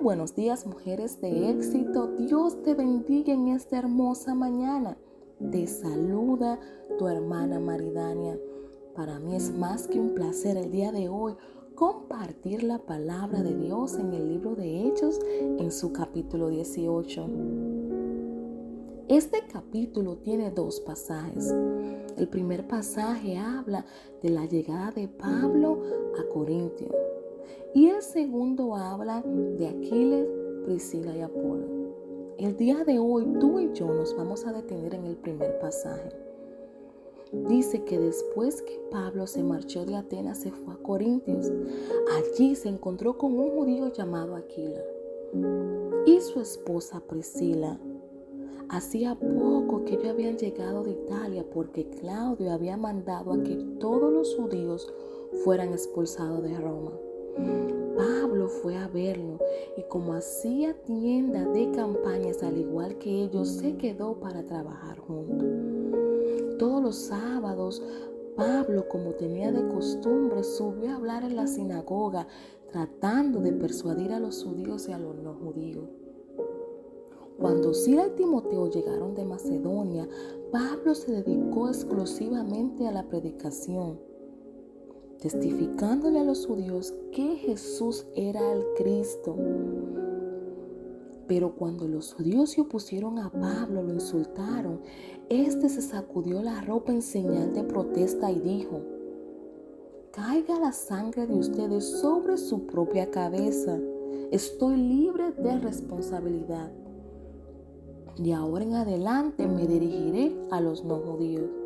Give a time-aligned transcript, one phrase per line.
[0.00, 2.08] Buenos días, mujeres de éxito.
[2.18, 4.96] Dios te bendiga en esta hermosa mañana.
[5.52, 6.58] Te saluda
[6.98, 8.36] tu hermana Maridania.
[8.96, 11.34] Para mí es más que un placer el día de hoy
[11.76, 15.20] compartir la palabra de Dios en el libro de Hechos
[15.58, 17.28] en su capítulo 18.
[19.08, 21.54] Este capítulo tiene dos pasajes.
[22.16, 23.84] El primer pasaje habla
[24.20, 25.82] de la llegada de Pablo
[26.18, 27.11] a Corintio
[27.74, 30.28] y el segundo habla de Aquiles,
[30.64, 31.66] Priscila y Apolo.
[32.38, 36.10] El día de hoy tú y yo nos vamos a detener en el primer pasaje.
[37.32, 41.50] Dice que después que Pablo se marchó de Atenas se fue a Corintios.
[42.16, 44.82] Allí se encontró con un judío llamado Aquila
[46.04, 47.78] y su esposa Priscila.
[48.68, 54.12] Hacía poco que ellos habían llegado de Italia porque Claudio había mandado a que todos
[54.12, 54.92] los judíos
[55.44, 56.92] fueran expulsados de Roma.
[57.96, 59.38] Pablo fue a verlo
[59.76, 65.46] y como hacía tienda de campañas al igual que ellos, se quedó para trabajar juntos.
[66.58, 67.82] Todos los sábados,
[68.36, 72.26] Pablo, como tenía de costumbre, subió a hablar en la sinagoga,
[72.70, 75.88] tratando de persuadir a los judíos y a los no judíos.
[77.38, 80.08] Cuando Sila y Timoteo llegaron de Macedonia,
[80.50, 84.11] Pablo se dedicó exclusivamente a la predicación
[85.22, 89.36] testificándole a los judíos que Jesús era el Cristo.
[91.28, 94.80] Pero cuando los judíos se opusieron a Pablo, lo insultaron,
[95.28, 98.80] éste se sacudió la ropa en señal de protesta y dijo,
[100.10, 103.78] caiga la sangre de ustedes sobre su propia cabeza.
[104.32, 106.72] Estoy libre de responsabilidad.
[108.18, 111.61] De ahora en adelante me dirigiré a los no judíos.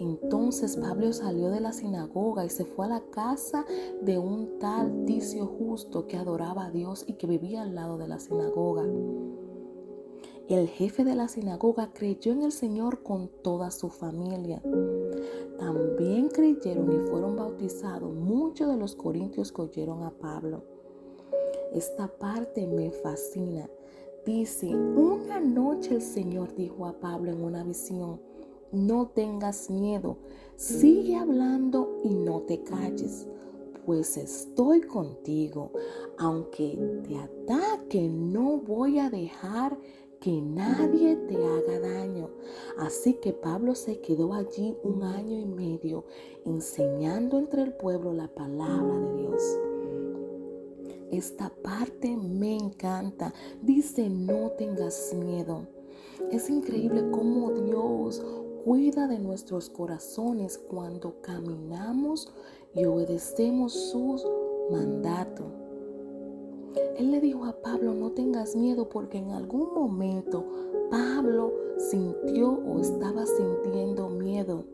[0.00, 3.66] Entonces Pablo salió de la sinagoga y se fue a la casa
[4.00, 8.08] de un tal Ticio justo que adoraba a Dios y que vivía al lado de
[8.08, 8.86] la sinagoga.
[10.48, 14.62] El jefe de la sinagoga creyó en el Señor con toda su familia.
[15.58, 20.64] También creyeron y fueron bautizados muchos de los corintios que oyeron a Pablo.
[21.74, 23.68] Esta parte me fascina.
[24.24, 28.29] Dice, una noche el Señor dijo a Pablo en una visión,
[28.72, 30.18] no tengas miedo,
[30.56, 33.26] sigue hablando y no te calles,
[33.86, 35.72] pues estoy contigo.
[36.18, 39.78] Aunque te ataque, no voy a dejar
[40.20, 42.30] que nadie te haga daño.
[42.78, 46.04] Así que Pablo se quedó allí un año y medio
[46.44, 49.58] enseñando entre el pueblo la palabra de Dios.
[51.10, 53.34] Esta parte me encanta.
[53.62, 55.66] Dice, no tengas miedo.
[56.30, 58.22] Es increíble cómo Dios
[58.64, 62.32] cuida de nuestros corazones cuando caminamos
[62.74, 64.26] y obedecemos sus
[64.70, 65.46] mandatos.
[66.96, 70.44] Él le dijo a Pablo, no tengas miedo porque en algún momento
[70.90, 74.64] Pablo sintió o estaba sintiendo miedo.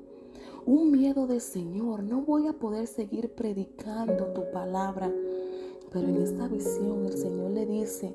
[0.66, 5.12] Un miedo de Señor, no voy a poder seguir predicando tu palabra.
[5.92, 8.14] Pero en esta visión el Señor le dice,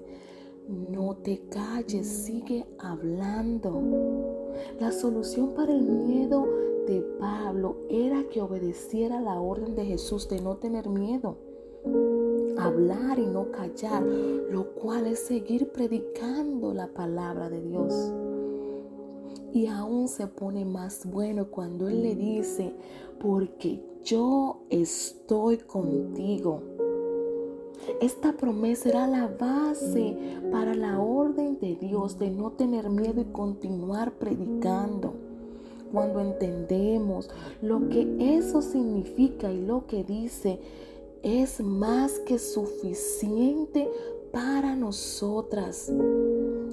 [0.68, 4.41] no te calles, sigue hablando.
[4.80, 6.48] La solución para el miedo
[6.88, 11.38] de Pablo era que obedeciera la orden de Jesús de no tener miedo.
[12.58, 18.14] Hablar y no callar, lo cual es seguir predicando la palabra de Dios.
[19.54, 22.74] Y aún se pone más bueno cuando Él le dice,
[23.20, 26.62] porque yo estoy contigo.
[28.00, 30.16] Esta promesa era la base
[30.52, 35.14] para la orden de Dios de no tener miedo y continuar predicando.
[35.92, 37.30] Cuando entendemos
[37.62, 40.60] lo que eso significa y lo que dice,
[41.24, 43.90] es más que suficiente
[44.32, 45.92] para nosotras,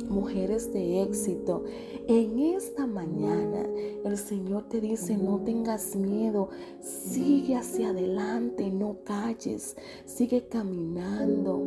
[0.08, 1.64] mujeres de éxito.
[2.06, 3.66] En esta mañana
[4.04, 6.48] el Señor te dice, no tengas miedo,
[6.80, 11.62] sigue hacia adelante, no calles, sigue caminando,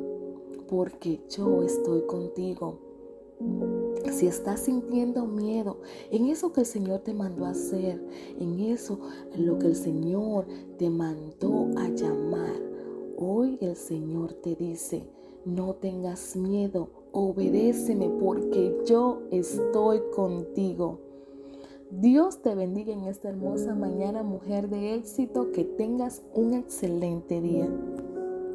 [0.67, 2.79] porque yo estoy contigo.
[4.11, 5.77] Si estás sintiendo miedo
[6.11, 7.99] en eso que el Señor te mandó a hacer,
[8.39, 8.99] en eso
[9.35, 10.45] lo que el Señor
[10.77, 12.61] te mandó a llamar,
[13.17, 15.07] hoy el Señor te dice,
[15.45, 20.99] no tengas miedo, obedéceme porque yo estoy contigo.
[21.89, 27.67] Dios te bendiga en esta hermosa mañana, mujer de éxito, que tengas un excelente día.